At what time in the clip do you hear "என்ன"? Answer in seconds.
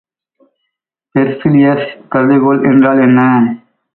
3.01-3.21